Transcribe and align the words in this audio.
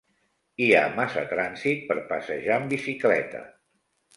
Hi 0.63 0.69
ha 0.77 0.95
massa 0.99 1.23
trànsit 1.33 1.85
per 1.91 1.99
passejar 2.13 2.57
amb 2.59 2.75
bicicleta. 2.77 3.45